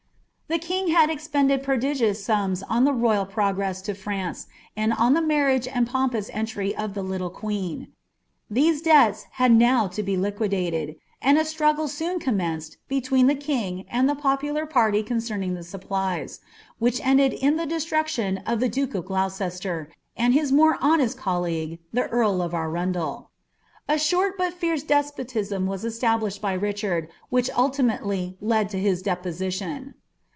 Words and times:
The 0.51 0.59
king 0.59 0.89
had 0.89 1.09
expended 1.09 1.63
prodigious 1.63 2.21
suidb 2.27 2.61
on 2.67 2.83
the 2.83 2.91
royal 2.91 3.25
prof 3.25 3.85
France, 3.97 4.47
and 4.75 4.91
on 4.91 5.13
the 5.13 5.21
murriage 5.21 5.65
and 5.73 5.87
pompous 5.87 6.29
entry 6.33 6.75
of 6.75 6.93
the 6.93 7.01
litde 7.01 7.87
These 8.49 8.81
debts 8.81 9.27
had 9.35 9.53
now 9.53 9.87
to 9.87 10.03
be 10.03 10.17
liquidated; 10.17 10.97
and 11.21 11.37
a 11.37 11.43
stnigglB 11.45 12.17
■< 12.17 12.75
between 12.89 13.27
the 13.27 13.35
king 13.35 13.85
and 13.89 14.09
the 14.09 14.15
popular 14.15 14.65
party 14.65 15.01
concerning 15.03 15.53
the 15.53 15.61
nipiiUtS', 15.61 16.39
wbwfa 16.81 16.99
ended 17.01 17.31
in 17.31 17.55
the 17.55 17.65
destruction 17.65 18.39
of 18.39 18.59
the 18.59 18.67
dake 18.67 18.93
of 18.93 19.05
Gloucester, 19.05 19.89
and 20.17 20.33
b'ta 20.33 20.51
mon 20.51 20.77
hmatm 20.79 21.15
colleague, 21.15 21.79
the 21.93 22.09
earl 22.09 22.41
of 22.41 22.53
Arundel. 22.53 23.31
A 23.87 23.97
short 23.97 24.37
but 24.37 24.51
fierce 24.51 24.83
despotion 24.83 25.65
was 25.65 25.85
esofr 25.85 26.19
lished 26.19 26.41
by 26.41 26.51
Richard, 26.51 27.07
which 27.29 27.49
ultimately 27.51 28.35
led 28.41 28.67
to 28.71 28.77
his 28.81 29.01
deposition. 29.01 29.93